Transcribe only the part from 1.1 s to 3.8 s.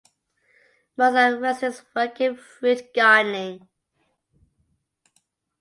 of residents work in fruit gardening.